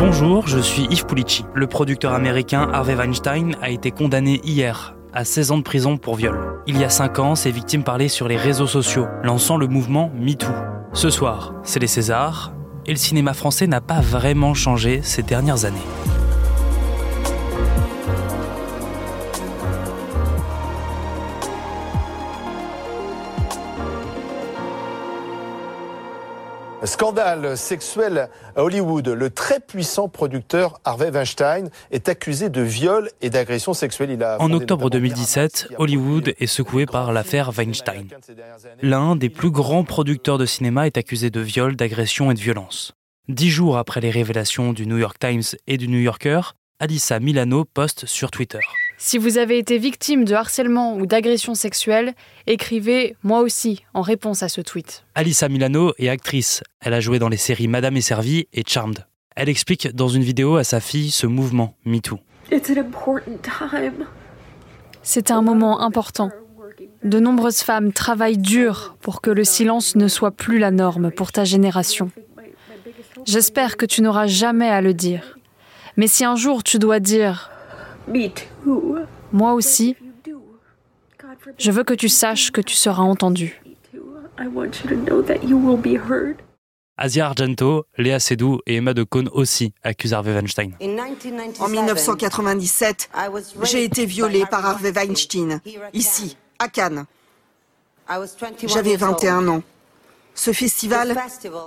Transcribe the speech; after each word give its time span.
Bonjour, 0.00 0.48
je 0.48 0.58
suis 0.58 0.84
Yves 0.84 1.04
Pulici. 1.04 1.44
Le 1.54 1.66
producteur 1.66 2.14
américain 2.14 2.70
Harvey 2.72 2.94
Weinstein 2.94 3.54
a 3.60 3.68
été 3.68 3.90
condamné 3.90 4.40
hier 4.44 4.96
à 5.12 5.26
16 5.26 5.50
ans 5.50 5.58
de 5.58 5.62
prison 5.62 5.98
pour 5.98 6.16
viol. 6.16 6.62
Il 6.66 6.78
y 6.78 6.84
a 6.84 6.88
5 6.88 7.18
ans, 7.18 7.34
ses 7.34 7.50
victimes 7.50 7.82
parlaient 7.82 8.08
sur 8.08 8.26
les 8.26 8.38
réseaux 8.38 8.66
sociaux, 8.66 9.08
lançant 9.22 9.58
le 9.58 9.66
mouvement 9.66 10.10
MeToo. 10.18 10.54
Ce 10.94 11.10
soir, 11.10 11.52
c'est 11.64 11.80
les 11.80 11.86
Césars, 11.86 12.54
et 12.86 12.92
le 12.92 12.96
cinéma 12.96 13.34
français 13.34 13.66
n'a 13.66 13.82
pas 13.82 14.00
vraiment 14.00 14.54
changé 14.54 15.00
ces 15.02 15.22
dernières 15.22 15.66
années. 15.66 15.76
Scandale 26.84 27.56
sexuel 27.56 28.30
à 28.56 28.62
Hollywood. 28.62 29.08
Le 29.08 29.30
très 29.30 29.60
puissant 29.60 30.08
producteur 30.08 30.80
Harvey 30.84 31.10
Weinstein 31.10 31.68
est 31.90 32.08
accusé 32.08 32.48
de 32.48 32.62
viol 32.62 33.10
et 33.20 33.30
d'agression 33.30 33.74
sexuelle. 33.74 34.10
Il 34.10 34.22
a 34.22 34.40
en 34.40 34.52
octobre 34.52 34.88
2017, 34.88 35.74
Hollywood 35.78 36.34
est 36.38 36.46
secoué 36.46 36.86
par 36.86 37.12
l'affaire 37.12 37.50
Weinstein. 37.56 38.06
L'un 38.82 39.16
des 39.16 39.28
plus 39.28 39.50
grands 39.50 39.84
producteurs 39.84 40.38
de 40.38 40.46
cinéma 40.46 40.86
est 40.86 40.96
accusé 40.96 41.30
de 41.30 41.40
viol, 41.40 41.76
d'agression 41.76 42.30
et 42.30 42.34
de 42.34 42.40
violence. 42.40 42.92
Dix 43.28 43.50
jours 43.50 43.76
après 43.76 44.00
les 44.00 44.10
révélations 44.10 44.72
du 44.72 44.86
New 44.86 44.98
York 44.98 45.18
Times 45.18 45.42
et 45.66 45.76
du 45.76 45.86
New 45.86 46.00
Yorker, 46.00 46.40
Alyssa 46.80 47.20
Milano 47.20 47.64
poste 47.64 48.06
sur 48.06 48.30
Twitter. 48.30 48.60
Si 49.02 49.16
vous 49.16 49.38
avez 49.38 49.56
été 49.56 49.78
victime 49.78 50.26
de 50.26 50.34
harcèlement 50.34 50.94
ou 50.94 51.06
d'agression 51.06 51.54
sexuelle, 51.54 52.12
écrivez 52.46 53.16
moi 53.22 53.40
aussi 53.40 53.82
en 53.94 54.02
réponse 54.02 54.42
à 54.42 54.50
ce 54.50 54.60
tweet. 54.60 55.04
Alissa 55.14 55.48
Milano 55.48 55.94
est 55.96 56.10
actrice. 56.10 56.62
Elle 56.82 56.92
a 56.92 57.00
joué 57.00 57.18
dans 57.18 57.30
les 57.30 57.38
séries 57.38 57.66
Madame 57.66 57.96
est 57.96 58.02
servie 58.02 58.46
et 58.52 58.62
Charmed. 58.66 59.06
Elle 59.36 59.48
explique 59.48 59.88
dans 59.96 60.08
une 60.08 60.22
vidéo 60.22 60.56
à 60.56 60.64
sa 60.64 60.80
fille 60.80 61.10
ce 61.10 61.26
mouvement 61.26 61.76
MeToo. 61.86 62.18
C'est 65.02 65.30
un 65.30 65.40
moment 65.40 65.80
important. 65.80 66.30
De 67.02 67.18
nombreuses 67.18 67.62
femmes 67.62 67.94
travaillent 67.94 68.36
dur 68.36 68.98
pour 69.00 69.22
que 69.22 69.30
le 69.30 69.44
silence 69.44 69.96
ne 69.96 70.08
soit 70.08 70.32
plus 70.32 70.58
la 70.58 70.70
norme 70.70 71.10
pour 71.10 71.32
ta 71.32 71.44
génération. 71.44 72.10
J'espère 73.24 73.78
que 73.78 73.86
tu 73.86 74.02
n'auras 74.02 74.26
jamais 74.26 74.68
à 74.68 74.82
le 74.82 74.92
dire. 74.92 75.38
Mais 75.96 76.06
si 76.06 76.22
un 76.22 76.36
jour 76.36 76.62
tu 76.62 76.78
dois 76.78 77.00
dire 77.00 77.50
moi 79.32 79.54
aussi. 79.54 79.96
Je 81.58 81.70
veux 81.70 81.84
que 81.84 81.94
tu 81.94 82.08
saches 82.08 82.50
que 82.50 82.60
tu 82.60 82.74
seras 82.74 83.02
entendu. 83.02 83.60
Asia 86.96 87.26
Argento, 87.26 87.86
Léa 87.96 88.20
Seydoux 88.20 88.60
et 88.66 88.76
Emma 88.76 88.92
de 88.92 89.06
aussi 89.32 89.72
accusent 89.82 90.12
Harvey 90.12 90.34
Weinstein. 90.34 90.72
En 91.58 91.68
1997, 91.68 93.10
j'ai 93.62 93.84
été 93.84 94.04
violée 94.04 94.44
par 94.50 94.66
Harvey 94.66 94.92
Weinstein, 94.92 95.60
ici, 95.94 96.36
à 96.58 96.68
Cannes. 96.68 97.06
J'avais 98.66 98.96
21 98.96 99.48
ans. 99.48 99.62
Ce 100.34 100.52
festival 100.52 101.16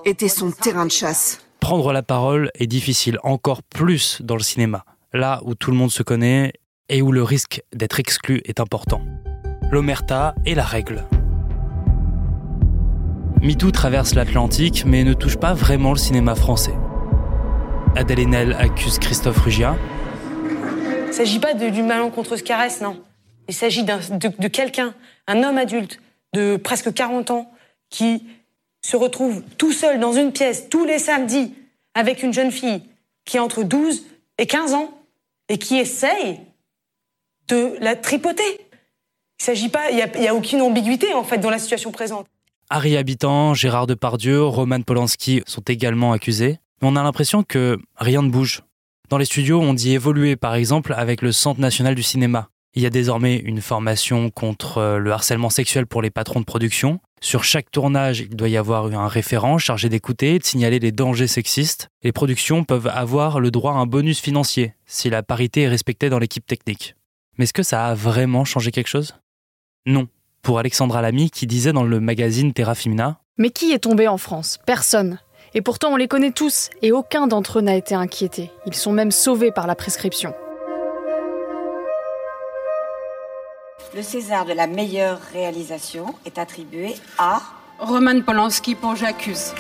était 0.06 0.28
son 0.28 0.52
terrain 0.52 0.86
de 0.86 0.92
chasse. 0.92 1.40
Prendre 1.60 1.94
la 1.94 2.04
parole 2.04 2.52
est 2.56 2.68
difficile, 2.68 3.18
encore 3.24 3.64
plus 3.64 4.22
dans 4.22 4.36
le 4.36 4.44
cinéma 4.44 4.84
là 5.14 5.42
où 5.44 5.56
tout 5.56 5.72
le 5.72 5.78
monde 5.78 5.92
se 5.92 6.04
connaît 6.04 6.54
et 6.90 7.02
où 7.02 7.12
le 7.12 7.24
risque 7.24 7.62
d'être 7.74 8.00
exclu 8.00 8.42
est 8.46 8.60
important. 8.60 9.02
L'omerta 9.72 10.36
est 10.46 10.56
la 10.56 10.64
règle. 10.64 11.06
MeToo 13.42 13.72
traverse 13.72 14.16
l'Atlantique 14.16 14.84
mais 14.86 15.04
ne 15.04 15.14
touche 15.14 15.38
pas 15.38 15.54
vraiment 15.54 15.92
le 15.92 15.98
cinéma 15.98 16.36
français. 16.36 16.74
Adèle 17.96 18.22
Haenel 18.22 18.54
accuse 18.54 18.98
Christophe 18.98 19.38
Rugia. 19.38 19.76
Il 20.44 21.08
ne 21.08 21.12
s'agit 21.12 21.40
pas 21.40 21.54
d'une 21.54 21.86
malencontreuse 21.86 22.42
caresse, 22.42 22.82
non. 22.82 23.00
Il 23.48 23.54
s'agit 23.54 23.84
de, 23.84 24.48
quelqu'un, 24.48 24.96
un 25.28 25.44
homme 25.44 25.58
adulte 25.58 26.00
de 26.34 26.58
presque 26.58 26.92
40 26.92 27.30
ans, 27.30 27.52
qui 27.90 28.26
se 28.82 28.98
retrouve 28.98 29.44
tout 29.58 29.72
seul 29.72 30.00
dans 30.00 30.14
une 30.14 30.32
pièce 30.32 30.70
tous 30.70 30.86
les 30.86 30.98
samedis 30.98 31.54
avec 31.94 32.24
une 32.24 32.34
jeune 32.34 32.52
fille 32.52 32.82
qui 33.26 33.38
a 33.38 33.44
entre 33.44 33.64
12 33.64 34.04
et 34.40 34.48
15 34.48 34.74
ans 34.74 35.03
et 35.50 35.58
qui 35.58 35.78
essaye 35.78 36.40
de 37.48 37.76
la 37.80 37.96
tripoter. 37.96 38.44
Il 39.48 39.70
n'y 40.20 40.28
a, 40.28 40.36
aucune 40.36 40.62
ambiguïté 40.62 41.14
en 41.14 41.24
fait 41.24 41.38
dans 41.38 41.50
la 41.50 41.60
situation 41.60 41.92
présente. 41.92 42.28
Harry 42.70 42.96
Habitant, 42.96 43.54
Gérard 43.54 43.88
Depardieu, 43.88 44.42
Roman 44.44 44.82
Polanski 44.82 45.44
sont 45.46 45.62
également 45.62 46.14
accusés, 46.14 46.60
mais 46.82 46.88
on 46.88 46.96
a 46.96 47.04
l'impression 47.04 47.44
que 47.44 47.78
rien 47.98 48.22
ne 48.22 48.30
bouge. 48.30 48.62
Dans 49.10 49.18
les 49.18 49.26
studios, 49.26 49.60
on 49.60 49.74
dit 49.74 49.94
évoluer 49.94 50.38
par 50.38 50.56
exemple 50.56 50.94
avec 50.94 51.22
le 51.22 51.32
Centre 51.32 51.60
national 51.60 51.94
du 51.94 52.04
cinéma. 52.04 52.50
Il 52.76 52.82
y 52.82 52.88
a 52.88 52.90
désormais 52.90 53.38
une 53.38 53.62
formation 53.62 54.32
contre 54.32 54.98
le 54.98 55.12
harcèlement 55.12 55.52
sexuel 55.52 55.86
pour 55.86 56.02
les 56.02 56.10
patrons 56.10 56.40
de 56.40 56.46
production. 56.46 57.00
Sur 57.22 57.44
chaque 57.44 57.70
tournage, 57.70 58.22
il 58.22 58.36
doit 58.36 58.50
y 58.50 58.58
avoir 58.58 58.86
un 58.86 59.08
référent 59.08 59.60
chargé 59.60 59.90
d'écouter 59.90 60.36
et 60.36 60.40
de 60.40 60.44
signaler 60.44 60.80
les 60.80 60.92
dangers 60.92 61.28
sexistes. 61.28 61.88
Les 62.02 62.12
productions 62.12 62.64
peuvent 62.64 62.88
avoir 62.88 63.40
le 63.40 63.52
droit 63.52 63.74
à 63.74 63.76
un 63.76 63.86
bonus 63.86 64.20
financier 64.20 64.74
si 64.88 65.10
la 65.10 65.22
parité 65.22 65.62
est 65.62 65.68
respectée 65.68 66.10
dans 66.10 66.20
l'équipe 66.20 66.46
technique. 66.46 66.96
Mais 67.38 67.44
est-ce 67.44 67.54
que 67.54 67.64
ça 67.64 67.86
a 67.86 67.94
vraiment 67.94 68.44
changé 68.44 68.72
quelque 68.72 68.90
chose? 68.90 69.16
Non. 69.86 70.08
Pour 70.42 70.60
Alexandra 70.60 71.02
Lamy 71.02 71.30
qui 71.30 71.48
disait 71.48 71.74
dans 71.74 71.84
le 71.84 72.00
magazine 72.00 72.54
Terra 72.54 72.76
Femina 72.76 73.20
Mais 73.38 73.52
qui 73.52 73.72
est 73.72 73.80
tombé 73.80 74.08
en 74.08 74.18
France? 74.18 74.60
Personne. 74.66 75.20
Et 75.54 75.62
pourtant 75.62 75.94
on 75.94 75.96
les 75.96 76.08
connaît 76.08 76.32
tous 76.32 76.72
et 76.82 76.92
aucun 76.92 77.28
d'entre 77.28 77.60
eux 77.60 77.62
n'a 77.62 77.76
été 77.76 77.94
inquiété. 77.94 78.50
Ils 78.66 78.76
sont 78.76 78.92
même 78.92 79.12
sauvés 79.12 79.52
par 79.52 79.68
la 79.68 79.76
prescription. 79.76 80.34
Le 83.96 84.02
César 84.02 84.46
de 84.46 84.54
la 84.54 84.66
meilleure 84.66 85.20
réalisation 85.34 86.16
est 86.26 86.40
attribué 86.40 86.96
à 87.20 87.44
Roman 87.78 88.22
Polanski 88.22 88.74
pour 88.74 88.96
J'accuse. 88.96 89.54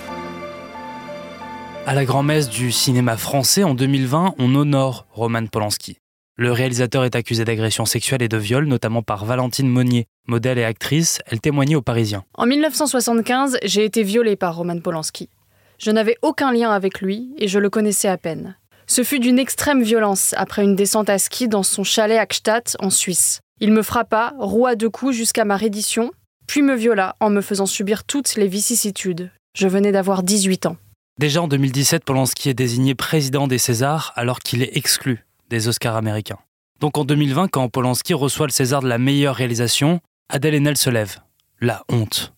À 1.85 1.93
la 1.93 2.03
grand-messe 2.03 2.49
du 2.49 2.71
cinéma 2.71 3.15
français 3.15 3.63
en 3.63 3.75
2020, 3.75 4.33
on 4.39 4.55
honore 4.55 5.05
Roman 5.11 5.45
Polanski. 5.45 5.97
Le 6.35 6.51
réalisateur 6.51 7.05
est 7.05 7.15
accusé 7.15 7.45
d'agression 7.45 7.85
sexuelle 7.85 8.23
et 8.23 8.27
de 8.27 8.37
viol, 8.37 8.65
notamment 8.65 9.03
par 9.03 9.23
Valentine 9.23 9.69
Monnier, 9.69 10.07
modèle 10.25 10.57
et 10.57 10.65
actrice. 10.65 11.19
Elle 11.27 11.39
témoignait 11.39 11.75
aux 11.75 11.83
Parisiens. 11.83 12.23
En 12.33 12.47
1975, 12.47 13.59
j'ai 13.63 13.85
été 13.85 14.01
violée 14.01 14.35
par 14.35 14.55
Roman 14.55 14.79
Polanski. 14.79 15.29
Je 15.77 15.91
n'avais 15.91 16.17
aucun 16.23 16.51
lien 16.51 16.71
avec 16.71 17.01
lui 17.01 17.35
et 17.37 17.47
je 17.47 17.59
le 17.59 17.69
connaissais 17.69 18.07
à 18.07 18.17
peine. 18.17 18.57
Ce 18.87 19.03
fut 19.03 19.19
d'une 19.19 19.37
extrême 19.37 19.83
violence 19.83 20.33
après 20.37 20.63
une 20.63 20.75
descente 20.75 21.09
à 21.09 21.19
ski 21.19 21.47
dans 21.47 21.61
son 21.61 21.83
chalet 21.83 22.17
à 22.17 22.25
Gstaad, 22.25 22.75
en 22.79 22.89
Suisse. 22.89 23.42
Il 23.63 23.71
me 23.71 23.81
frappa, 23.81 24.33
roua 24.39 24.75
deux 24.75 24.89
coups 24.89 25.15
jusqu'à 25.15 25.45
ma 25.45 25.55
reddition, 25.55 26.11
puis 26.47 26.61
me 26.61 26.75
viola 26.75 27.15
en 27.21 27.29
me 27.29 27.39
faisant 27.39 27.65
subir 27.65 28.03
toutes 28.03 28.35
les 28.35 28.49
vicissitudes. 28.49 29.31
Je 29.55 29.69
venais 29.69 29.93
d'avoir 29.93 30.21
18 30.21 30.65
ans. 30.65 30.75
Déjà 31.17 31.41
en 31.41 31.47
2017, 31.47 32.03
Polanski 32.03 32.49
est 32.49 32.53
désigné 32.53 32.93
président 32.93 33.47
des 33.47 33.57
Césars 33.57 34.11
alors 34.17 34.39
qu'il 34.39 34.63
est 34.63 34.75
exclu 34.75 35.25
des 35.49 35.69
Oscars 35.69 35.95
américains. 35.95 36.39
Donc 36.81 36.97
en 36.97 37.05
2020, 37.05 37.47
quand 37.47 37.69
Polanski 37.69 38.13
reçoit 38.13 38.47
le 38.47 38.51
César 38.51 38.81
de 38.81 38.89
la 38.89 38.97
meilleure 38.97 39.35
réalisation, 39.37 40.01
Adèle 40.27 40.55
Haenel 40.55 40.75
se 40.75 40.89
lève. 40.89 41.19
La 41.61 41.85
honte. 41.87 42.33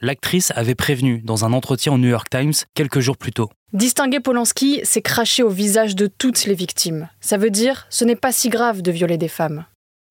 L'actrice 0.00 0.50
avait 0.56 0.74
prévenu 0.74 1.20
dans 1.20 1.44
un 1.44 1.52
entretien 1.52 1.92
au 1.92 1.98
New 1.98 2.08
York 2.08 2.28
Times 2.30 2.54
quelques 2.72 3.00
jours 3.00 3.18
plus 3.18 3.32
tôt. 3.32 3.50
Distinguer 3.74 4.20
Polanski, 4.20 4.80
c'est 4.84 5.02
cracher 5.02 5.42
au 5.42 5.50
visage 5.50 5.94
de 5.94 6.06
toutes 6.06 6.46
les 6.46 6.54
victimes. 6.54 7.10
Ça 7.20 7.36
veut 7.36 7.50
dire, 7.50 7.86
ce 7.90 8.06
n'est 8.06 8.16
pas 8.16 8.32
si 8.32 8.48
grave 8.48 8.80
de 8.80 8.90
violer 8.90 9.18
des 9.18 9.28
femmes. 9.28 9.66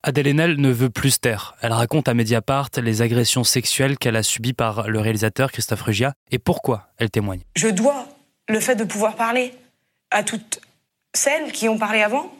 Adèle 0.07 0.29
Haenel 0.29 0.55
ne 0.55 0.69
veut 0.69 0.89
plus 0.89 1.11
se 1.11 1.19
taire. 1.19 1.57
Elle 1.61 1.73
raconte 1.73 2.07
à 2.07 2.13
Mediapart 2.13 2.69
les 2.81 3.01
agressions 3.01 3.43
sexuelles 3.43 3.97
qu'elle 3.97 4.15
a 4.15 4.23
subies 4.23 4.53
par 4.53 4.87
le 4.87 5.01
réalisateur 5.01 5.51
Christophe 5.51 5.81
Rugia 5.81 6.13
et 6.31 6.39
pourquoi 6.39 6.87
elle 6.97 7.09
témoigne. 7.09 7.41
Je 7.57 7.67
dois 7.67 8.07
le 8.47 8.61
fait 8.61 8.75
de 8.75 8.85
pouvoir 8.85 9.17
parler 9.17 9.53
à 10.09 10.23
toutes 10.23 10.61
celles 11.13 11.51
qui 11.51 11.67
ont 11.67 11.77
parlé 11.77 12.03
avant, 12.03 12.33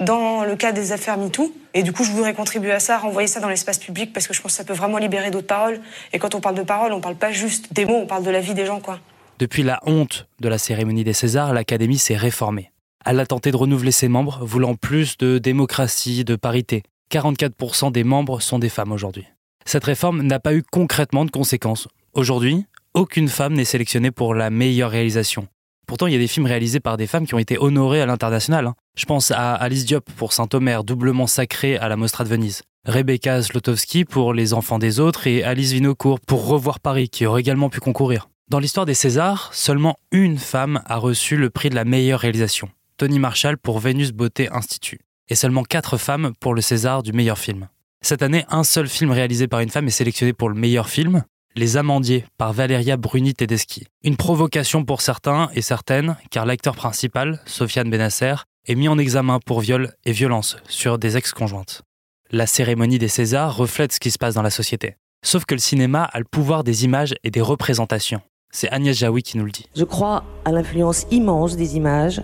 dans 0.00 0.44
le 0.46 0.56
cas 0.56 0.72
des 0.72 0.92
affaires 0.92 1.18
MeToo. 1.18 1.54
Et 1.74 1.82
du 1.82 1.92
coup, 1.92 2.04
je 2.04 2.10
voudrais 2.10 2.32
contribuer 2.32 2.72
à 2.72 2.80
ça, 2.80 2.96
renvoyer 2.96 3.28
ça 3.28 3.38
dans 3.38 3.50
l'espace 3.50 3.78
public, 3.78 4.14
parce 4.14 4.26
que 4.26 4.32
je 4.32 4.40
pense 4.40 4.52
que 4.52 4.56
ça 4.56 4.64
peut 4.64 4.72
vraiment 4.72 4.96
libérer 4.96 5.30
d'autres 5.30 5.46
paroles. 5.46 5.82
Et 6.14 6.18
quand 6.18 6.34
on 6.34 6.40
parle 6.40 6.54
de 6.54 6.62
paroles, 6.62 6.94
on 6.94 7.02
parle 7.02 7.16
pas 7.16 7.32
juste 7.32 7.74
des 7.74 7.84
mots, 7.84 7.98
on 7.98 8.06
parle 8.06 8.24
de 8.24 8.30
la 8.30 8.40
vie 8.40 8.54
des 8.54 8.64
gens, 8.64 8.80
quoi. 8.80 8.98
Depuis 9.38 9.62
la 9.62 9.78
honte 9.84 10.26
de 10.40 10.48
la 10.48 10.56
cérémonie 10.56 11.04
des 11.04 11.12
Césars, 11.12 11.52
l'Académie 11.52 11.98
s'est 11.98 12.16
réformée. 12.16 12.70
Elle 13.04 13.20
a 13.20 13.26
tenté 13.26 13.50
de 13.50 13.56
renouveler 13.56 13.92
ses 13.92 14.08
membres, 14.08 14.38
voulant 14.40 14.74
plus 14.74 15.18
de 15.18 15.36
démocratie, 15.36 16.24
de 16.24 16.36
parité. 16.36 16.82
44% 17.14 17.92
des 17.92 18.02
membres 18.02 18.40
sont 18.40 18.58
des 18.58 18.68
femmes 18.68 18.90
aujourd'hui. 18.90 19.24
Cette 19.64 19.84
réforme 19.84 20.22
n'a 20.22 20.40
pas 20.40 20.52
eu 20.52 20.62
concrètement 20.62 21.24
de 21.24 21.30
conséquences. 21.30 21.86
Aujourd'hui, 22.12 22.66
aucune 22.92 23.28
femme 23.28 23.54
n'est 23.54 23.64
sélectionnée 23.64 24.10
pour 24.10 24.34
la 24.34 24.50
meilleure 24.50 24.90
réalisation. 24.90 25.46
Pourtant, 25.86 26.06
il 26.08 26.12
y 26.12 26.16
a 26.16 26.18
des 26.18 26.26
films 26.26 26.46
réalisés 26.46 26.80
par 26.80 26.96
des 26.96 27.06
femmes 27.06 27.26
qui 27.26 27.34
ont 27.34 27.38
été 27.38 27.56
honorées 27.58 28.00
à 28.00 28.06
l'international. 28.06 28.66
Hein. 28.66 28.74
Je 28.96 29.04
pense 29.04 29.30
à 29.30 29.54
Alice 29.54 29.84
Diop 29.84 30.10
pour 30.16 30.32
Saint-Omer, 30.32 30.82
doublement 30.82 31.26
sacrée 31.26 31.76
à 31.76 31.88
la 31.88 31.96
Mostra 31.96 32.24
de 32.24 32.30
Venise. 32.30 32.62
Rebecca 32.84 33.40
Zlotowski 33.40 34.04
pour 34.04 34.34
Les 34.34 34.52
Enfants 34.52 34.78
des 34.78 34.98
Autres 34.98 35.26
et 35.26 35.44
Alice 35.44 35.72
Vinocourt 35.72 36.20
pour 36.20 36.46
Revoir 36.46 36.80
Paris, 36.80 37.08
qui 37.08 37.26
aurait 37.26 37.42
également 37.42 37.70
pu 37.70 37.80
concourir. 37.80 38.28
Dans 38.50 38.58
l'histoire 38.58 38.86
des 38.86 38.94
Césars, 38.94 39.50
seulement 39.54 39.98
une 40.10 40.38
femme 40.38 40.82
a 40.86 40.96
reçu 40.96 41.36
le 41.36 41.48
prix 41.48 41.70
de 41.70 41.74
la 41.74 41.84
meilleure 41.84 42.20
réalisation, 42.20 42.68
Tony 42.96 43.18
Marshall 43.18 43.56
pour 43.56 43.78
Vénus 43.78 44.12
Beauté 44.12 44.48
Institute, 44.52 45.00
et 45.28 45.34
seulement 45.34 45.62
quatre 45.62 45.96
femmes 45.96 46.32
pour 46.40 46.54
le 46.54 46.60
César 46.60 47.02
du 47.02 47.12
meilleur 47.12 47.38
film. 47.38 47.68
Cette 48.02 48.22
année, 48.22 48.44
un 48.50 48.64
seul 48.64 48.88
film 48.88 49.10
réalisé 49.10 49.48
par 49.48 49.60
une 49.60 49.70
femme 49.70 49.86
est 49.86 49.90
sélectionné 49.90 50.32
pour 50.32 50.48
le 50.48 50.54
meilleur 50.54 50.88
film, 50.88 51.24
Les 51.56 51.76
Amandiers 51.76 52.26
par 52.36 52.52
Valeria 52.52 52.96
Bruni 52.96 53.32
Tedeschi. 53.32 53.86
Une 54.02 54.16
provocation 54.16 54.84
pour 54.84 55.00
certains 55.00 55.48
et 55.54 55.62
certaines, 55.62 56.16
car 56.30 56.44
l'acteur 56.44 56.76
principal, 56.76 57.40
Sofiane 57.46 57.90
Benasser, 57.90 58.34
est 58.66 58.74
mis 58.74 58.88
en 58.88 58.98
examen 58.98 59.38
pour 59.44 59.60
viol 59.60 59.92
et 60.04 60.12
violence 60.12 60.56
sur 60.68 60.98
des 60.98 61.16
ex-conjointes. 61.16 61.82
La 62.30 62.46
cérémonie 62.46 62.98
des 62.98 63.08
Césars 63.08 63.56
reflète 63.56 63.92
ce 63.92 64.00
qui 64.00 64.10
se 64.10 64.18
passe 64.18 64.34
dans 64.34 64.42
la 64.42 64.50
société. 64.50 64.96
Sauf 65.24 65.44
que 65.46 65.54
le 65.54 65.60
cinéma 65.60 66.04
a 66.04 66.18
le 66.18 66.24
pouvoir 66.24 66.64
des 66.64 66.84
images 66.84 67.14
et 67.24 67.30
des 67.30 67.40
représentations. 67.40 68.20
C'est 68.52 68.68
Agnès 68.70 68.96
Jaoui 68.96 69.22
qui 69.22 69.38
nous 69.38 69.44
le 69.44 69.50
dit. 69.50 69.66
Je 69.74 69.84
crois 69.84 70.24
à 70.44 70.52
l'influence 70.52 71.06
immense 71.10 71.56
des 71.56 71.76
images, 71.76 72.22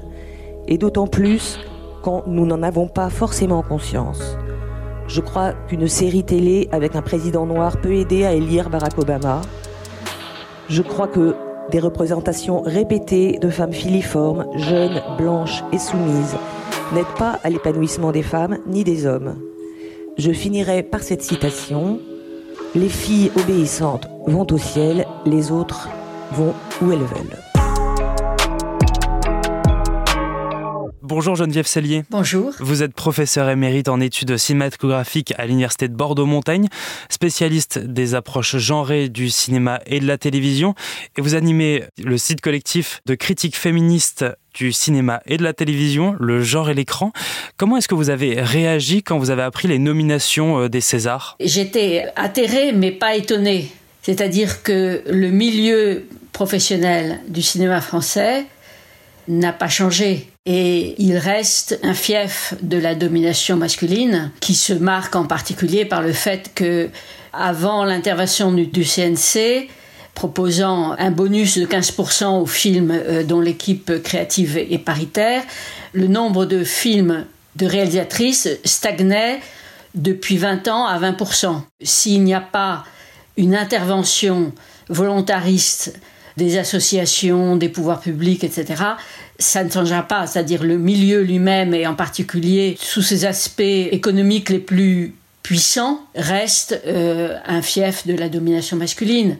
et 0.68 0.78
d'autant 0.78 1.06
plus 1.06 1.58
quand 2.02 2.24
nous 2.26 2.46
n'en 2.46 2.62
avons 2.62 2.86
pas 2.86 3.10
forcément 3.10 3.62
conscience. 3.62 4.36
Je 5.06 5.20
crois 5.20 5.52
qu'une 5.68 5.88
série 5.88 6.24
télé 6.24 6.68
avec 6.72 6.94
un 6.94 7.02
président 7.02 7.46
noir 7.46 7.78
peut 7.78 7.94
aider 7.94 8.24
à 8.24 8.32
élire 8.32 8.70
Barack 8.70 8.96
Obama. 8.98 9.40
Je 10.68 10.82
crois 10.82 11.08
que 11.08 11.34
des 11.70 11.80
représentations 11.80 12.62
répétées 12.62 13.38
de 13.38 13.50
femmes 13.50 13.72
filiformes, 13.72 14.46
jeunes, 14.56 15.02
blanches 15.18 15.64
et 15.72 15.78
soumises 15.78 16.36
n'aident 16.92 17.18
pas 17.18 17.38
à 17.42 17.50
l'épanouissement 17.50 18.12
des 18.12 18.22
femmes 18.22 18.58
ni 18.66 18.84
des 18.84 19.06
hommes. 19.06 19.36
Je 20.16 20.32
finirai 20.32 20.82
par 20.82 21.02
cette 21.02 21.22
citation. 21.22 22.00
Les 22.74 22.88
filles 22.88 23.32
obéissantes 23.36 24.08
vont 24.26 24.46
au 24.50 24.58
ciel, 24.58 25.06
les 25.26 25.50
autres 25.50 25.88
vont 26.32 26.54
où 26.82 26.92
elles 26.92 26.98
veulent. 26.98 27.49
Bonjour 31.02 31.34
Geneviève 31.34 31.66
Cellier. 31.66 32.02
Bonjour. 32.10 32.52
Vous 32.60 32.82
êtes 32.82 32.92
professeur 32.92 33.48
émérite 33.48 33.88
en 33.88 34.00
études 34.00 34.36
cinématographiques 34.36 35.32
à 35.38 35.46
l'Université 35.46 35.88
de 35.88 35.94
Bordeaux-Montaigne, 35.94 36.68
spécialiste 37.08 37.78
des 37.78 38.14
approches 38.14 38.58
genrées 38.58 39.08
du 39.08 39.30
cinéma 39.30 39.80
et 39.86 40.00
de 40.00 40.06
la 40.06 40.18
télévision, 40.18 40.74
et 41.16 41.22
vous 41.22 41.34
animez 41.34 41.84
le 41.96 42.18
site 42.18 42.42
collectif 42.42 43.00
de 43.06 43.14
critiques 43.14 43.56
féministes 43.56 44.26
du 44.52 44.72
cinéma 44.72 45.22
et 45.24 45.38
de 45.38 45.42
la 45.42 45.54
télévision, 45.54 46.16
le 46.20 46.42
genre 46.42 46.68
et 46.68 46.74
l'écran. 46.74 47.12
Comment 47.56 47.78
est-ce 47.78 47.88
que 47.88 47.94
vous 47.94 48.10
avez 48.10 48.42
réagi 48.42 49.02
quand 49.02 49.18
vous 49.18 49.30
avez 49.30 49.42
appris 49.42 49.68
les 49.68 49.78
nominations 49.78 50.60
euh, 50.60 50.68
des 50.68 50.82
Césars? 50.82 51.36
J'étais 51.40 52.12
atterrée 52.14 52.72
mais 52.72 52.90
pas 52.90 53.14
étonnée. 53.14 53.70
C'est-à-dire 54.02 54.62
que 54.62 55.02
le 55.08 55.30
milieu 55.30 56.06
professionnel 56.32 57.20
du 57.28 57.40
cinéma 57.40 57.80
français 57.80 58.44
n'a 59.28 59.52
pas 59.52 59.68
changé. 59.68 60.26
Et 60.46 60.94
il 60.98 61.18
reste 61.18 61.78
un 61.82 61.92
fief 61.92 62.54
de 62.62 62.78
la 62.78 62.94
domination 62.94 63.56
masculine 63.56 64.30
qui 64.40 64.54
se 64.54 64.72
marque 64.72 65.14
en 65.14 65.26
particulier 65.26 65.84
par 65.84 66.00
le 66.00 66.12
fait 66.12 66.52
que, 66.54 66.88
avant 67.34 67.84
l'intervention 67.84 68.50
du, 68.50 68.84
CNC, 68.84 69.68
proposant 70.14 70.92
un 70.98 71.10
bonus 71.10 71.58
de 71.58 71.66
15% 71.66 72.40
aux 72.40 72.46
films 72.46 72.90
euh, 72.90 73.22
dont 73.22 73.40
l'équipe 73.40 74.02
créative 74.02 74.56
est 74.56 74.78
paritaire, 74.78 75.42
le 75.92 76.06
nombre 76.06 76.46
de 76.46 76.64
films 76.64 77.26
de 77.56 77.66
réalisatrices 77.66 78.48
stagnait 78.64 79.40
depuis 79.94 80.38
20 80.38 80.68
ans 80.68 80.86
à 80.86 80.98
20%. 80.98 81.60
S'il 81.82 82.24
n'y 82.24 82.34
a 82.34 82.40
pas 82.40 82.84
une 83.36 83.54
intervention 83.54 84.52
volontariste 84.88 86.00
des 86.36 86.58
associations, 86.58 87.56
des 87.56 87.68
pouvoirs 87.68 88.00
publics, 88.00 88.44
etc., 88.44 88.82
ça 89.40 89.64
ne 89.64 89.70
changera 89.70 90.04
pas. 90.04 90.26
C'est-à-dire 90.26 90.62
le 90.62 90.78
milieu 90.78 91.22
lui-même, 91.22 91.74
et 91.74 91.86
en 91.86 91.94
particulier 91.94 92.76
sous 92.78 93.02
ses 93.02 93.24
aspects 93.24 93.60
économiques 93.60 94.50
les 94.50 94.60
plus 94.60 95.14
puissants, 95.42 96.00
reste 96.14 96.80
euh, 96.86 97.36
un 97.46 97.62
fief 97.62 98.06
de 98.06 98.14
la 98.14 98.28
domination 98.28 98.76
masculine. 98.76 99.38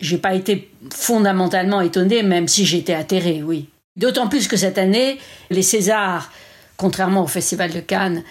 J'ai 0.00 0.18
pas 0.18 0.34
été 0.34 0.70
fondamentalement 0.94 1.82
étonnée, 1.82 2.22
même 2.22 2.48
si 2.48 2.64
j'étais 2.64 2.94
atterrée, 2.94 3.42
oui. 3.44 3.68
D'autant 3.96 4.28
plus 4.28 4.48
que 4.48 4.56
cette 4.56 4.78
année, 4.78 5.18
les 5.50 5.62
Césars, 5.62 6.32
contrairement 6.76 7.24
au 7.24 7.26
Festival 7.26 7.72
de 7.72 7.80
Cannes, 7.80 8.22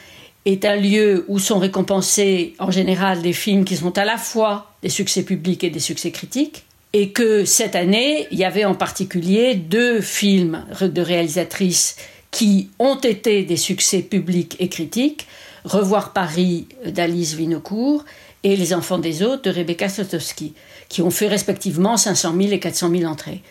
est 0.45 0.65
un 0.65 0.77
lieu 0.77 1.25
où 1.27 1.37
sont 1.37 1.59
récompensés 1.59 2.55
en 2.59 2.71
général 2.71 3.21
des 3.21 3.33
films 3.33 3.65
qui 3.65 3.75
sont 3.75 3.95
à 3.97 4.05
la 4.05 4.17
fois 4.17 4.71
des 4.81 4.89
succès 4.89 5.23
publics 5.23 5.63
et 5.63 5.69
des 5.69 5.81
succès 5.81 6.11
critiques 6.11 6.63
et 6.93 7.09
que 7.11 7.45
cette 7.45 7.75
année, 7.75 8.27
il 8.31 8.39
y 8.39 8.45
avait 8.45 8.65
en 8.65 8.75
particulier 8.75 9.55
deux 9.55 10.01
films 10.01 10.65
de 10.81 11.01
réalisatrices 11.01 11.95
qui 12.31 12.69
ont 12.79 12.99
été 12.99 13.43
des 13.43 13.57
succès 13.57 14.01
publics 14.01 14.55
et 14.59 14.69
critiques, 14.69 15.27
Revoir 15.65 16.13
Paris 16.13 16.67
d'Alice 16.85 17.33
Vinocourt 17.33 18.05
et 18.43 18.55
Les 18.55 18.73
Enfants 18.73 18.97
des 18.97 19.23
Autres 19.23 19.43
de 19.43 19.49
Rebecca 19.49 19.89
Sotowski, 19.89 20.53
qui 20.87 21.01
ont 21.01 21.11
fait 21.11 21.27
respectivement 21.27 21.97
500 21.97 22.33
000 22.39 22.53
et 22.53 22.59
400 22.59 22.89
000 22.91 23.11
entrées. 23.11 23.41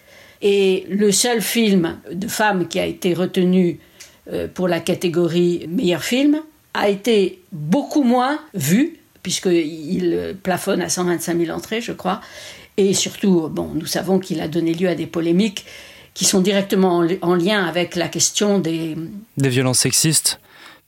Et 0.40 0.86
le 0.88 1.12
seul 1.12 1.42
film 1.42 1.98
de 2.10 2.28
femmes 2.28 2.68
qui 2.68 2.80
a 2.80 2.86
été 2.86 3.12
retenu 3.12 3.78
euh, 4.32 4.48
pour 4.52 4.68
la 4.68 4.80
catégorie 4.80 5.66
meilleur 5.68 6.02
film 6.02 6.40
a 6.74 6.88
été 6.88 7.42
beaucoup 7.52 8.02
moins 8.02 8.40
vu, 8.54 8.98
puisqu'il 9.22 10.36
plafonne 10.42 10.80
à 10.80 10.88
125 10.88 11.38
000 11.38 11.56
entrées, 11.56 11.80
je 11.80 11.92
crois, 11.92 12.20
et 12.78 12.94
surtout, 12.94 13.48
bon, 13.50 13.70
nous 13.74 13.86
savons 13.86 14.18
qu'il 14.18 14.40
a 14.40 14.48
donné 14.48 14.72
lieu 14.72 14.88
à 14.88 14.94
des 14.94 15.06
polémiques 15.06 15.66
qui 16.14 16.24
sont 16.24 16.40
directement 16.40 17.04
en, 17.20 17.34
lien 17.34 17.64
avec 17.64 17.94
la 17.96 18.08
question 18.08 18.58
des... 18.58 18.96
Des 19.36 19.48
violences 19.50 19.80
sexistes 19.80 20.40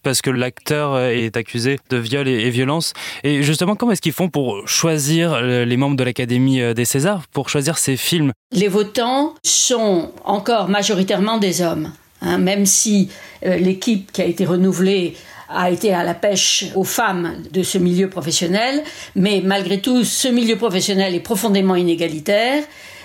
parce 0.03 0.23
que 0.23 0.31
l'acteur 0.31 0.99
est 0.99 1.37
accusé 1.37 1.79
de 1.91 1.99
viol 1.99 2.27
et, 2.27 2.47
et 2.47 2.51
violence. 2.51 2.95
Et 3.23 3.43
justement, 3.43 3.77
comment 3.77 3.93
est-ce 3.93 4.01
qu'ils 4.01 4.15
font 4.15 4.31
pour 4.31 4.67
choisir 4.67 5.35
euh, 5.35 5.67
les 5.67 5.77
membres 5.77 5.97
de 5.97 6.05
l'Académie 6.05 6.63
euh, 6.63 6.73
des 6.73 6.87
Césars, 6.87 7.27
pour 7.33 7.51
choisir 7.51 7.77
ces 7.77 7.99
films? 7.99 8.33
Les 8.51 8.69
votants 8.69 9.35
sont 9.43 10.11
encore 10.25 10.71
majoritairement 10.71 11.37
des 11.37 11.61
hommes. 11.61 11.93
Hein, 12.23 12.39
même 12.39 12.67
si 12.67 13.09
euh, 13.47 13.57
l'équipe 13.57 14.13
qui 14.13 14.21
a 14.21 14.27
été 14.27 14.45
renouvelée 14.45 15.17
a 15.53 15.71
été 15.71 15.93
à 15.93 16.05
la 16.05 16.15
pêche 16.15 16.67
aux 16.75 16.85
femmes 16.85 17.43
de 17.51 17.63
ce 17.63 17.79
milieu 17.79 18.09
professionnel, 18.09 18.83
mais 19.15 19.43
malgré 19.45 19.81
tout, 19.81 20.05
ce 20.05 20.29
milieu 20.29 20.57
professionnel 20.57 21.15
est 21.15 21.21
profondément 21.21 21.75
inégalitaire. 21.75 22.63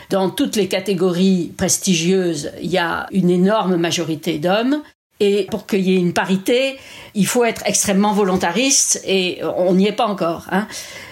Dans 0.10 0.30
toutes 0.30 0.56
les 0.56 0.68
catégories 0.68 1.52
prestigieuses, 1.58 2.52
il 2.62 2.70
y 2.70 2.78
a 2.78 3.08
une 3.12 3.30
énorme 3.30 3.76
majorité 3.78 4.38
d'hommes. 4.38 4.82
Et 5.20 5.48
pour 5.50 5.66
qu'il 5.66 5.82
y 5.82 5.96
ait 5.96 6.00
une 6.00 6.14
parité, 6.14 6.78
il 7.14 7.26
faut 7.26 7.46
être 7.46 7.64
extrêmement 7.66 8.12
volontariste 8.12 9.02
et 9.08 9.40
on 9.58 9.74
n'y 9.74 9.88
est 9.88 9.94
pas 9.94 10.08
encore. 10.08 10.46
Hein. 10.52 10.68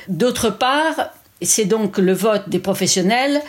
D'autre 0.09 0.49
part, 0.49 1.11
c'est 1.41 1.65
donc 1.65 1.97
le 1.97 2.13
vote 2.13 2.49
des 2.49 2.59
professionnels 2.59 3.41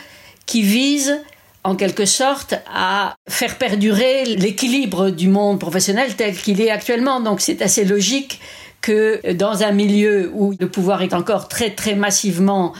qui 0.45 0.61
vise 0.61 1.19
en 1.65 1.75
quelque 1.75 2.05
sorte 2.05 2.53
à 2.71 3.15
faire 3.27 3.57
perdurer 3.57 4.23
l'équilibre 4.23 5.09
du 5.09 5.27
monde 5.27 5.59
professionnel 5.59 6.15
tel 6.15 6.35
qu'il 6.35 6.61
est 6.61 6.69
actuellement. 6.69 7.19
Donc 7.19 7.41
c'est 7.41 7.61
assez 7.63 7.83
logique 7.83 8.39
que 8.81 9.33
dans 9.33 9.63
un 9.63 9.71
milieu 9.71 10.31
où 10.35 10.53
le 10.59 10.69
pouvoir 10.69 11.01
est 11.01 11.15
encore 11.15 11.47
très 11.47 11.71
très 11.71 11.95
massivement 11.95 12.73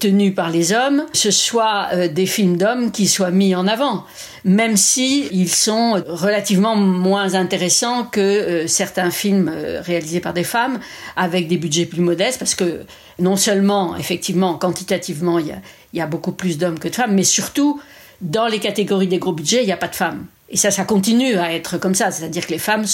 tenu 0.00 0.32
par 0.32 0.50
les 0.50 0.72
hommes, 0.72 1.04
ce 1.12 1.30
soit 1.30 1.88
euh, 1.92 2.08
des 2.08 2.26
films 2.26 2.56
d'hommes 2.56 2.90
qui 2.90 3.06
soient 3.06 3.30
mis 3.30 3.54
en 3.54 3.68
avant, 3.68 4.04
même 4.44 4.76
si 4.76 5.28
ils 5.30 5.50
sont 5.50 6.02
relativement 6.08 6.74
moins 6.74 7.34
intéressants 7.34 8.04
que 8.04 8.20
euh, 8.20 8.66
certains 8.66 9.10
films 9.10 9.52
euh, 9.54 9.80
réalisés 9.82 10.20
par 10.20 10.32
des 10.32 10.42
femmes 10.42 10.80
avec 11.16 11.46
des 11.48 11.58
budgets 11.58 11.84
plus 11.84 12.00
modestes, 12.00 12.38
parce 12.38 12.54
que 12.54 12.80
non 13.18 13.36
seulement 13.36 13.94
effectivement 13.96 14.54
quantitativement 14.54 15.38
il 15.38 15.48
y 15.48 15.52
a, 15.52 15.60
il 15.92 15.98
y 15.98 16.02
a 16.02 16.06
beaucoup 16.06 16.32
plus 16.32 16.56
d'hommes 16.58 16.78
que 16.78 16.88
de 16.88 16.94
femmes, 16.94 17.14
mais 17.14 17.22
surtout 17.22 17.78
dans 18.24 18.46
les 18.46 18.58
catégories 18.58 19.06
des 19.06 19.18
gros 19.18 19.32
budgets, 19.32 19.62
il 19.62 19.66
n'y 19.66 19.72
a 19.72 19.76
pas 19.76 19.88
de 19.88 19.94
femmes. 19.94 20.26
Et 20.48 20.56
ça, 20.56 20.70
ça 20.70 20.84
continue 20.84 21.36
à 21.36 21.52
être 21.52 21.78
comme 21.78 21.94
ça. 21.94 22.10
C'est-à-dire 22.10 22.46
que 22.46 22.52
les 22.52 22.58
femmes, 22.58 22.84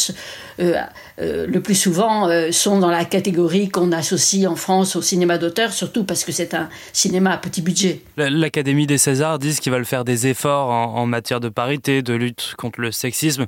euh, 0.60 0.76
euh, 1.20 1.46
le 1.46 1.60
plus 1.60 1.74
souvent, 1.74 2.28
euh, 2.28 2.52
sont 2.52 2.78
dans 2.78 2.90
la 2.90 3.04
catégorie 3.04 3.68
qu'on 3.68 3.92
associe 3.92 4.46
en 4.48 4.56
France 4.56 4.96
au 4.96 5.02
cinéma 5.02 5.36
d'auteur, 5.36 5.72
surtout 5.72 6.04
parce 6.04 6.24
que 6.24 6.32
c'est 6.32 6.54
un 6.54 6.68
cinéma 6.92 7.32
à 7.32 7.38
petit 7.38 7.62
budget. 7.62 8.02
L'Académie 8.16 8.86
des 8.86 8.98
Césars 8.98 9.38
dit 9.38 9.54
qu'ils 9.58 9.72
veulent 9.72 9.84
faire 9.84 10.04
des 10.04 10.26
efforts 10.26 10.70
en, 10.70 11.06
matière 11.06 11.40
de 11.40 11.48
parité, 11.48 12.02
de 12.02 12.14
lutte 12.14 12.54
contre 12.56 12.80
le 12.80 12.92
sexisme. 12.92 13.46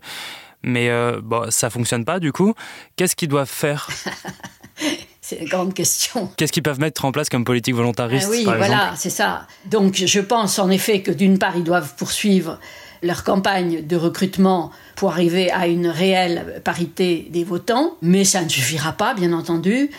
Mais 0.63 0.91
bon, 1.23 1.51
ça 1.51 1.71
fonctionne 1.71 2.05
pas, 2.05 2.21
du 2.21 2.33
coup. 2.33 2.55
Qu'est-ce 2.97 3.17
qu'ils 3.17 3.29
doivent 3.29 3.49
faire? 3.49 3.89
C'est 5.39 5.45
grande 5.47 5.75
question. 5.75 6.31
Qu'est-ce 6.37 6.53
qu'ils 6.53 6.63
peuvent 6.63 6.81
mettre 6.81 7.05
en 7.05 7.13
place 7.13 7.29
comme 7.29 7.45
politique 7.45 7.75
volontariste 7.75 8.27
ah 8.29 8.31
Oui, 8.31 8.45
voilà, 8.45 8.93
c'est 8.97 9.11
ça. 9.11 9.47
Donc 9.67 10.03
je 10.05 10.21
pense 10.21 10.59
en 10.59 10.71
effet 10.71 11.01
que 11.01 11.11
d'une 11.11 11.39
part, 11.39 11.57
ils 11.57 11.65
doivent 11.65 11.95
poursuivre 11.97 12.59
leur 13.03 13.25
campagne 13.25 13.85
de 13.85 13.97
recrutement 13.97 14.71
pour 14.95 15.11
arriver 15.11 15.51
à 15.51 15.67
une 15.67 15.89
réelle 15.89 16.61
parité 16.65 17.29
des 17.31 17.45
votants, 17.45 17.97
mais 18.01 18.25
ça 18.25 18.43
ne 18.43 18.49
suffira 18.49 18.93
pas, 18.93 19.15
bien 19.15 19.33
entendu. 19.33 19.91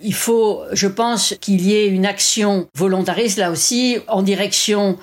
Il 0.00 0.14
faut, 0.14 0.62
je 0.72 0.86
pense, 0.86 1.34
qu'il 1.40 1.60
y 1.60 1.74
ait 1.74 1.86
une 1.86 2.06
action 2.06 2.68
volontariste, 2.74 3.38
là 3.38 3.50
aussi, 3.50 3.98
en 4.08 4.22
direction 4.22 4.96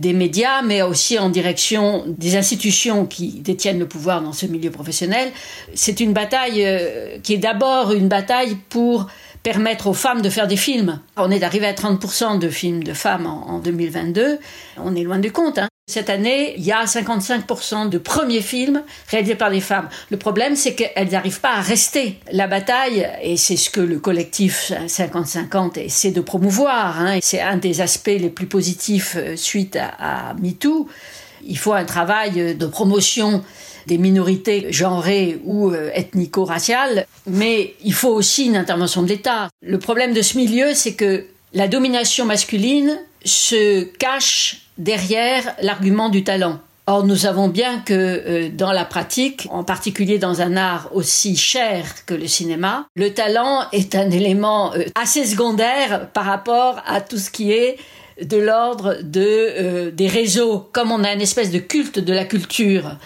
des 0.00 0.12
médias, 0.14 0.62
mais 0.62 0.82
aussi 0.82 1.18
en 1.18 1.28
direction 1.28 2.04
des 2.06 2.36
institutions 2.36 3.06
qui 3.06 3.40
détiennent 3.40 3.78
le 3.78 3.86
pouvoir 3.86 4.22
dans 4.22 4.32
ce 4.32 4.46
milieu 4.46 4.70
professionnel. 4.70 5.30
C'est 5.74 6.00
une 6.00 6.12
bataille 6.12 6.64
euh, 6.64 7.18
qui 7.22 7.34
est 7.34 7.38
d'abord 7.38 7.92
une 7.92 8.08
bataille 8.08 8.56
pour 8.70 9.06
permettre 9.42 9.86
aux 9.86 9.94
femmes 9.94 10.22
de 10.22 10.30
faire 10.30 10.46
des 10.46 10.56
films. 10.56 11.00
On 11.16 11.30
est 11.30 11.42
arrivé 11.42 11.66
à 11.66 11.72
30% 11.72 12.38
de 12.38 12.48
films 12.48 12.82
de 12.82 12.92
femmes 12.92 13.26
en, 13.26 13.58
2022. 13.58 14.38
On 14.78 14.94
est 14.96 15.02
loin 15.02 15.18
du 15.18 15.32
compte. 15.32 15.58
Hein. 15.58 15.69
Cette 15.90 16.08
année, 16.08 16.54
il 16.56 16.64
y 16.64 16.70
a 16.70 16.84
55% 16.84 17.88
de 17.88 17.98
premiers 17.98 18.42
films 18.42 18.84
réalisés 19.08 19.34
par 19.34 19.50
des 19.50 19.60
femmes. 19.60 19.88
Le 20.10 20.18
problème, 20.18 20.54
c'est 20.54 20.74
qu'elles 20.74 21.08
n'arrivent 21.08 21.40
pas 21.40 21.54
à 21.54 21.60
rester. 21.60 22.20
La 22.30 22.46
bataille, 22.46 23.08
et 23.22 23.36
c'est 23.36 23.56
ce 23.56 23.70
que 23.70 23.80
le 23.80 23.98
collectif 23.98 24.70
50-50 24.86 25.80
essaie 25.80 26.12
de 26.12 26.20
promouvoir, 26.20 27.00
hein, 27.00 27.18
c'est 27.20 27.40
un 27.40 27.56
des 27.56 27.80
aspects 27.80 28.06
les 28.06 28.30
plus 28.30 28.46
positifs 28.46 29.16
euh, 29.16 29.34
suite 29.34 29.74
à, 29.74 30.30
à 30.30 30.34
MeToo, 30.34 30.88
il 31.44 31.58
faut 31.58 31.72
un 31.72 31.84
travail 31.84 32.54
de 32.54 32.66
promotion 32.66 33.42
des 33.88 33.98
minorités 33.98 34.70
genrées 34.70 35.40
ou 35.44 35.70
euh, 35.70 35.90
ethnico-raciales, 35.94 37.06
mais 37.26 37.74
il 37.82 37.94
faut 37.94 38.10
aussi 38.10 38.46
une 38.46 38.56
intervention 38.56 39.02
de 39.02 39.08
l'État. 39.08 39.48
Le 39.60 39.80
problème 39.80 40.12
de 40.12 40.22
ce 40.22 40.36
milieu, 40.36 40.74
c'est 40.74 40.92
que 40.92 41.26
la 41.52 41.66
domination 41.66 42.26
masculine 42.26 43.00
se 43.24 43.84
cache 43.84 44.62
derrière 44.78 45.54
l'argument 45.62 46.08
du 46.08 46.24
talent. 46.24 46.60
Or, 46.86 47.04
nous 47.04 47.16
savons 47.16 47.48
bien 47.48 47.80
que 47.80 47.92
euh, 47.94 48.48
dans 48.52 48.72
la 48.72 48.84
pratique, 48.84 49.46
en 49.50 49.62
particulier 49.62 50.18
dans 50.18 50.40
un 50.40 50.56
art 50.56 50.88
aussi 50.92 51.36
cher 51.36 51.84
que 52.06 52.14
le 52.14 52.26
cinéma, 52.26 52.86
le 52.96 53.12
talent 53.14 53.64
est 53.72 53.94
un 53.94 54.10
élément 54.10 54.74
euh, 54.74 54.84
assez 54.94 55.24
secondaire 55.24 56.08
par 56.12 56.24
rapport 56.24 56.82
à 56.86 57.00
tout 57.00 57.18
ce 57.18 57.30
qui 57.30 57.52
est 57.52 57.76
de 58.20 58.36
l'ordre 58.36 58.98
de, 59.02 59.90
des 59.90 60.08
réseaux. 60.08 60.68
Comme 60.72 60.90
on 60.90 61.04
a 61.04 61.12
une 61.12 61.20
espèce 61.20 61.50
de 61.50 61.58
culte 61.58 61.98
de 61.98 62.12
la 62.12 62.24
culture 62.24 62.96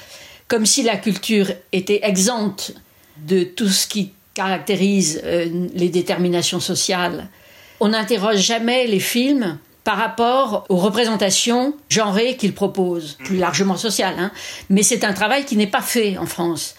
comme 0.48 0.66
si 0.66 0.82
la 0.82 0.96
culture 0.96 1.48
était 1.72 2.00
exempte 2.02 2.74
de 3.26 3.44
tout 3.44 3.68
ce 3.68 3.86
qui 3.86 4.12
caractérise 4.34 5.20
euh, 5.24 5.48
les 5.74 5.88
déterminations 5.88 6.60
sociales. 6.60 7.28
On 7.80 7.88
n'interroge 7.88 8.38
jamais 8.38 8.86
les 8.86 9.00
films 9.00 9.58
par 9.84 9.98
rapport 9.98 10.64
aux 10.68 10.76
représentations 10.76 11.74
genrées 11.88 12.36
qu'ils 12.36 12.54
proposent, 12.54 13.18
plus 13.24 13.36
largement 13.36 13.76
sociales. 13.76 14.16
Hein. 14.18 14.30
Mais 14.70 14.82
c'est 14.82 15.04
un 15.04 15.12
travail 15.12 15.44
qui 15.44 15.56
n'est 15.56 15.66
pas 15.66 15.82
fait 15.82 16.18
en 16.18 16.26
France. 16.26 16.74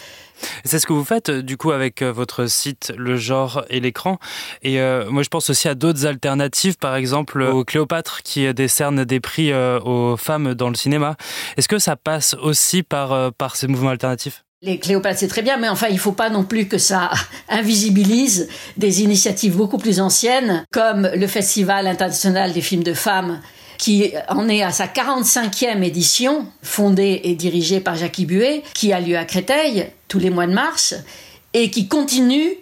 C'est 0.64 0.80
ce 0.80 0.88
que 0.88 0.94
vous 0.94 1.06
faites 1.06 1.30
euh, 1.30 1.42
du 1.42 1.58
coup 1.58 1.72
avec 1.72 2.02
euh, 2.02 2.12
votre 2.12 2.48
site 2.48 2.94
Le 2.98 3.16
genre 3.16 3.64
et 3.70 3.80
l'écran. 3.80 4.20
Et 4.64 4.80
euh, 4.80 5.10
moi 5.10 5.24
je 5.24 5.30
pense 5.30 5.50
aussi 5.50 5.68
à 5.68 5.76
d'autres 5.76 6.06
alternatives, 6.06 6.78
par 6.78 6.96
exemple 6.96 7.42
au 7.42 7.64
Cléopâtre 7.64 8.22
qui 8.24 8.52
décerne 8.54 9.06
des 9.06 9.20
prix 9.20 9.54
aux 9.54 10.18
femmes 10.18 10.54
dans 10.54 10.70
le 10.70 10.76
cinéma. 10.76 11.16
Est-ce 11.58 11.68
que 11.68 11.80
ça 11.80 11.96
passe 11.96 12.36
aussi 12.42 12.84
par, 12.84 13.32
par 13.34 13.56
ces 13.56 13.68
mouvements 13.68 13.92
alternatifs? 13.92 14.45
Les 14.62 14.80
Cléopâtres, 14.80 15.20
c'est 15.20 15.28
très 15.28 15.42
bien, 15.42 15.58
mais 15.58 15.70
enfin, 15.70 15.88
il 15.90 15.96
ne 15.96 16.00
faut 16.00 16.12
pas 16.12 16.30
non 16.30 16.44
plus 16.44 16.68
que 16.68 16.78
ça 16.78 17.12
invisibilise 17.50 18.48
des 18.78 19.02
initiatives 19.02 19.56
beaucoup 19.56 19.78
plus 19.78 20.00
anciennes, 20.00 20.66
comme 20.72 21.10
le 21.14 21.28
Festival 21.28 21.88
international 21.88 22.54
des 22.54 22.62
films 22.62 22.84
de 22.84 22.94
femmes, 22.94 23.42
qui 23.78 24.14
en 24.30 24.48
est 24.48 24.64
à 24.64 24.72
sa 24.72 24.88
45e 24.88 25.84
édition, 25.84 26.48
fondée 26.64 27.22
et 27.26 27.36
dirigée 27.36 27.82
par 27.82 27.96
Jacques 27.96 28.22
Buet, 28.22 28.64
qui 28.74 28.94
a 28.94 29.00
lieu 29.00 29.18
à 29.18 29.26
Créteil 29.26 29.90
tous 30.08 30.20
les 30.20 30.30
mois 30.30 30.48
de 30.48 30.54
mars, 30.54 30.96
et 31.54 31.70
qui 31.70 31.88
continue 31.88 32.54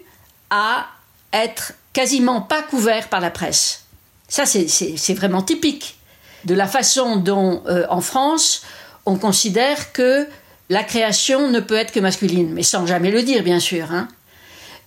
à 0.49 0.87
être 1.31 1.73
quasiment 1.93 2.41
pas 2.41 2.63
couvert 2.63 3.09
par 3.09 3.21
la 3.21 3.29
presse. 3.29 3.85
Ça, 4.27 4.45
c'est 4.45 5.13
vraiment 5.13 5.43
typique 5.43 5.97
de 6.45 6.55
la 6.55 6.67
façon 6.67 7.17
dont, 7.17 7.61
euh, 7.67 7.85
en 7.89 8.01
France, 8.01 8.63
on 9.05 9.15
considère 9.17 9.93
que 9.93 10.27
la 10.73 10.83
création 10.83 11.51
ne 11.51 11.59
peut 11.59 11.75
être 11.75 11.91
que 11.91 11.99
masculine, 11.99 12.51
mais 12.51 12.63
sans 12.63 12.87
jamais 12.87 13.11
le 13.11 13.21
dire, 13.21 13.43
bien 13.43 13.59
sûr. 13.59 13.91
Hein. 13.91 14.07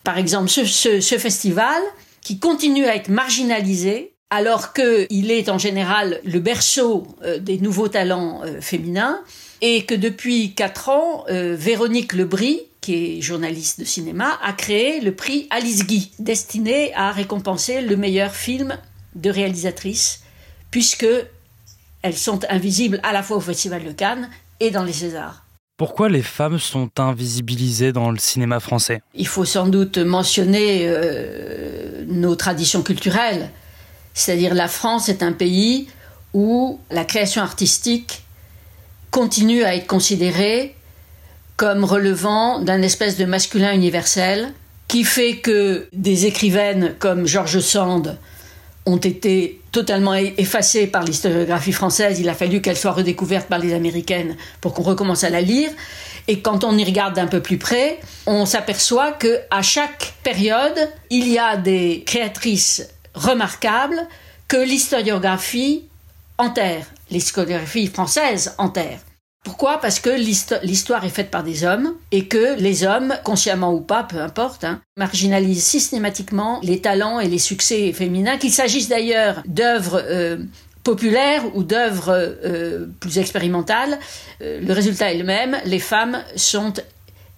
Par 0.03 0.19
exemple, 0.19 0.49
ce 0.49 1.19
festival, 1.19 1.81
qui 2.23 2.41
continue 2.41 2.87
à 2.87 2.97
être 2.97 3.09
marginalisé, 3.09 4.13
alors 4.31 4.73
qu'il 4.73 5.31
est 5.31 5.49
en 5.49 5.59
général 5.59 6.21
le 6.25 6.41
berceau 6.41 7.07
euh, 7.23 7.39
des 7.39 7.59
nouveaux 7.59 7.87
talents 7.87 8.41
euh, 8.45 8.61
féminins, 8.61 9.21
et 9.61 9.85
que 9.85 9.95
depuis 9.95 10.55
quatre 10.55 10.89
ans, 10.89 11.25
euh, 11.29 11.55
Véronique 11.57 12.15
Lebris, 12.15 12.63
qui 12.81 13.19
est 13.19 13.21
journaliste 13.21 13.79
de 13.79 13.85
cinéma, 13.85 14.41
a 14.43 14.53
créé 14.53 15.01
le 15.01 15.15
prix 15.15 15.47
Alice 15.51 15.87
Guy, 15.87 16.11
destiné 16.19 16.93
à 16.95 17.13
récompenser 17.13 17.81
le 17.81 17.97
meilleur 17.97 18.35
film 18.35 18.77
de 19.15 19.31
réalisatrice, 19.31 20.23
puisque 20.73 21.07
elles 22.03 22.17
sont 22.17 22.41
invisibles 22.49 22.99
à 23.05 23.13
la 23.13 23.23
fois 23.23 23.37
au 23.37 23.41
Festival 23.41 23.85
de 23.85 23.93
Cannes 23.93 24.29
et 24.59 24.73
dans 24.73 24.83
les 24.83 24.93
Césars. 24.93 25.46
Pourquoi 25.77 26.09
les 26.09 26.23
femmes 26.23 26.59
sont 26.59 26.91
invisibilisées 26.99 27.93
dans 27.93 28.11
le 28.11 28.19
cinéma 28.19 28.61
français? 28.61 29.03
Il 29.15 29.27
faut 29.27 29.45
sans 29.45 29.67
doute 29.67 29.99
mentionner 29.99 30.91
nos 32.07 32.35
traditions 32.35 32.83
culturelles. 32.83 33.51
C'est-à-dire 34.15 34.55
la 34.55 34.69
France 34.69 35.11
est 35.11 35.23
un 35.23 35.33
pays 35.33 35.89
où 36.33 36.81
la 36.91 37.05
création 37.05 37.43
artistique 37.43 38.23
continue 39.11 39.65
à 39.65 39.75
être 39.75 39.87
considérée 39.87 40.75
comme 41.57 41.85
relevant 41.85 42.61
d'un 42.61 42.81
espèce 42.81 43.19
de 43.19 43.27
masculin 43.27 43.73
universel 43.73 44.53
qui 44.89 45.05
fait 45.05 45.37
que 45.37 45.89
des 45.93 46.27
écrivaines 46.27 46.95
comme 46.99 47.27
George 47.27 47.61
Sand 47.61 48.17
ont 48.87 48.97
été 48.97 49.61
totalement 49.73 50.15
effacées 50.15 50.87
par 50.87 51.05
l'historiographie 51.05 51.73
française. 51.73 52.21
Il 52.21 52.29
a 52.29 52.35
fallu 52.35 52.61
qu'elles 52.63 52.77
soient 52.77 52.93
redécouvertes 52.93 53.49
par 53.49 53.59
les 53.59 53.75
américaines 53.75 54.37
pour 54.61 54.73
qu'on 54.73 54.83
recommence 54.83 55.25
à 55.25 55.31
la 55.31 55.41
lire. 55.41 55.71
Et 56.29 56.41
quand 56.41 56.65
on 56.65 56.77
y 56.79 56.85
regarde 56.85 57.15
d'un 57.15 57.27
peu 57.27 57.41
plus 57.41 57.59
près, 57.59 57.99
on 58.27 58.47
s'aperçoit 58.47 59.13
que 59.13 59.41
à 59.51 59.63
chaque 59.63 60.15
période, 60.23 60.89
il 61.11 61.29
y 61.29 61.39
a 61.39 61.57
des 61.57 62.05
créatrices 62.07 62.89
remarquable 63.15 64.07
que 64.49 64.57
l'historiographie 64.57 65.85
enterre, 66.39 66.87
l'historiographie 67.11 67.89
française 67.89 68.55
enterre. 68.59 69.01
Pourquoi? 69.47 69.79
Parce 69.79 70.01
que 70.01 70.11
l'histoire 70.11 71.05
est 71.05 71.09
faite 71.09 71.31
par 71.31 71.45
des 71.45 71.63
hommes 71.63 71.95
et 72.11 72.27
que 72.27 72.59
les 72.59 72.83
hommes, 72.83 73.15
consciemment 73.23 73.73
ou 73.73 73.81
pas, 73.81 74.03
peu 74.03 74.21
importe, 74.21 74.65
hein, 74.65 74.81
marginalisent 74.97 75.63
systématiquement 75.63 76.59
les 76.65 76.81
talents 76.81 77.21
et 77.21 77.29
les 77.29 77.39
succès 77.39 77.93
féminins, 77.93 78.39
qu'il 78.39 78.51
s'agisse 78.51 78.89
d'ailleurs 78.89 79.45
d'œuvres 79.47 80.03
euh, 80.05 80.39
populaires 80.83 81.45
ou 81.55 81.63
d'œuvres 81.63 82.11
euh, 82.11 82.87
plus 82.99 83.21
expérimentales. 83.21 84.01
Euh, 84.43 84.61
le 84.61 84.73
résultat 84.73 85.13
est 85.13 85.19
le 85.19 85.23
même, 85.23 85.57
les 85.65 85.79
femmes 85.79 86.25
sont 86.35 86.73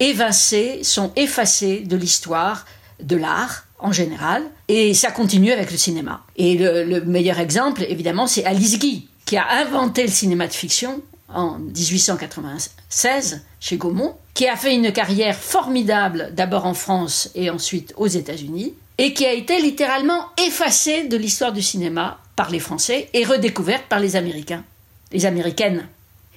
évincées, 0.01 0.81
sont 0.85 1.13
effacées 1.15 1.81
de 1.81 1.97
l'histoire, 1.99 2.65
de 3.03 3.17
l'art, 3.17 3.67
en 3.81 3.93
général, 3.93 4.45
et 4.69 4.95
ça 4.95 5.11
continue 5.11 5.53
avec 5.53 5.71
le 5.71 5.77
cinéma. 5.77 6.23
Et 6.37 6.57
le, 6.57 7.03
meilleur 7.03 7.39
exemple, 7.39 7.85
évidemment, 7.87 8.27
c'est 8.27 8.47
Alice 8.47 8.79
Guy, 8.79 9.09
qui 9.27 9.37
a 9.37 9.47
inventé 9.61 10.05
le 10.05 10.11
cinéma 10.11 10.47
de 10.47 10.55
fiction 10.55 11.03
en 11.33 11.59
1896 11.59 13.43
chez 13.61 13.77
Gaumont, 13.77 14.17
qui 14.35 14.47
a 14.47 14.57
fait 14.57 14.75
une 14.75 14.93
carrière 14.93 15.37
formidable 15.37 16.31
d'abord 16.35 16.67
en 16.67 16.75
France 16.75 17.31
et 17.35 17.51
ensuite 17.51 17.93
aux 17.97 18.07
États-Unis, 18.07 18.75
et 18.99 19.13
qui 19.15 19.27
a 19.27 19.33
été 19.33 19.61
littéralement 19.61 20.27
effacée 20.47 21.07
de 21.07 21.17
l'histoire 21.17 21.53
du 21.53 21.63
cinéma 21.63 22.19
par 22.37 22.51
les 22.51 22.61
Français 22.61 23.09
et 23.15 23.25
redécouverte 23.25 23.85
par 23.89 24.01
les 24.01 24.17
Américains, 24.17 24.65
les 25.13 25.27
Américaines. 25.27 25.87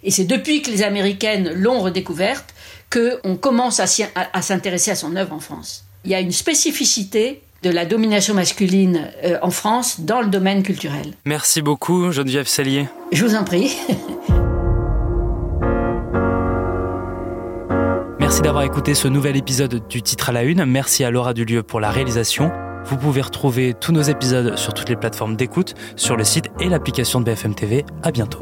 Et 0.04 0.12
c'est 0.12 0.26
depuis 0.26 0.62
que 0.62 0.72
les 0.72 0.84
Américaines 0.84 1.54
l'ont 1.54 1.82
redécouverte 1.82 2.54
qu'on 2.92 3.38
commence 3.38 3.80
à 3.80 4.42
s'intéresser 4.42 4.92
à 4.92 4.96
son 4.96 5.16
œuvre 5.16 5.34
en 5.34 5.40
France 5.40 5.86
il 6.06 6.12
y 6.12 6.16
a 6.16 6.20
une 6.20 6.32
spécificité 6.32 7.42
de 7.64 7.70
la 7.70 7.86
domination 7.86 8.34
masculine 8.34 9.12
euh, 9.24 9.38
en 9.42 9.52
France 9.52 10.00
dans 10.00 10.22
le 10.22 10.28
domaine 10.28 10.64
culturel. 10.64 11.14
Merci 11.26 11.62
beaucoup, 11.62 12.12
Geneviève 12.12 12.48
Sellier. 12.48 12.88
Je 13.12 13.24
vous 13.24 13.36
en 13.36 13.44
prie. 13.44 13.72
Merci 18.32 18.44
d'avoir 18.44 18.64
écouté 18.64 18.96
ce 18.96 19.10
nouvel 19.10 19.36
épisode 19.36 19.86
du 19.90 20.02
Titre 20.02 20.30
à 20.30 20.32
la 20.32 20.44
Une. 20.44 20.64
Merci 20.64 21.04
à 21.04 21.12
Laura 21.12 21.34
Dulieu 21.34 21.64
pour 21.64 21.82
la 21.82 21.92
réalisation. 21.92 22.50
Vous 22.86 22.96
pouvez 22.96 23.20
retrouver 23.20 23.74
tous 23.74 23.92
nos 23.92 24.04
épisodes 24.04 24.56
sur 24.56 24.74
toutes 24.74 24.88
les 24.88 24.96
plateformes 24.96 25.36
d'écoute, 25.36 25.74
sur 25.98 26.16
le 26.16 26.24
site 26.24 26.50
et 26.62 26.70
l'application 26.70 27.20
de 27.20 27.26
BFM 27.26 27.56
TV. 27.56 27.84
À 28.04 28.12
bientôt. 28.12 28.40